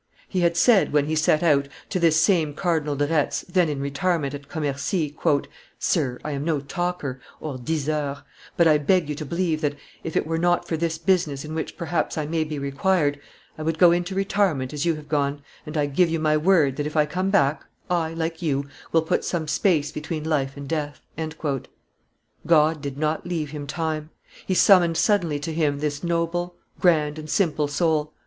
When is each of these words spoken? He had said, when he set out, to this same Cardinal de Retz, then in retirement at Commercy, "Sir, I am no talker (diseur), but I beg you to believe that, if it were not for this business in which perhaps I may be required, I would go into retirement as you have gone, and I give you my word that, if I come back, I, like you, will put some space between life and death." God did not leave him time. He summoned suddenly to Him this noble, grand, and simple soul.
He 0.27 0.39
had 0.39 0.57
said, 0.57 0.91
when 0.93 1.05
he 1.05 1.13
set 1.15 1.43
out, 1.43 1.67
to 1.89 1.99
this 1.99 2.19
same 2.19 2.55
Cardinal 2.55 2.95
de 2.95 3.05
Retz, 3.05 3.41
then 3.41 3.69
in 3.69 3.79
retirement 3.79 4.33
at 4.33 4.49
Commercy, 4.49 5.15
"Sir, 5.77 6.17
I 6.25 6.31
am 6.31 6.43
no 6.43 6.59
talker 6.59 7.19
(diseur), 7.63 8.23
but 8.57 8.67
I 8.67 8.79
beg 8.79 9.09
you 9.09 9.13
to 9.13 9.25
believe 9.27 9.61
that, 9.61 9.75
if 10.03 10.17
it 10.17 10.25
were 10.25 10.39
not 10.39 10.67
for 10.67 10.75
this 10.75 10.97
business 10.97 11.45
in 11.45 11.53
which 11.53 11.77
perhaps 11.77 12.17
I 12.17 12.25
may 12.25 12.43
be 12.43 12.57
required, 12.57 13.19
I 13.59 13.61
would 13.61 13.77
go 13.77 13.91
into 13.91 14.15
retirement 14.15 14.73
as 14.73 14.87
you 14.87 14.95
have 14.95 15.07
gone, 15.07 15.43
and 15.67 15.77
I 15.77 15.85
give 15.85 16.09
you 16.09 16.19
my 16.19 16.35
word 16.35 16.77
that, 16.77 16.87
if 16.87 16.97
I 16.97 17.05
come 17.05 17.29
back, 17.29 17.63
I, 17.87 18.15
like 18.15 18.41
you, 18.41 18.67
will 18.91 19.03
put 19.03 19.23
some 19.23 19.47
space 19.47 19.91
between 19.91 20.23
life 20.23 20.57
and 20.57 20.67
death." 20.67 21.01
God 22.47 22.81
did 22.81 22.97
not 22.97 23.27
leave 23.27 23.51
him 23.51 23.67
time. 23.67 24.09
He 24.47 24.55
summoned 24.55 24.97
suddenly 24.97 25.37
to 25.41 25.53
Him 25.53 25.77
this 25.77 26.03
noble, 26.03 26.55
grand, 26.79 27.19
and 27.19 27.29
simple 27.29 27.67
soul. 27.67 28.13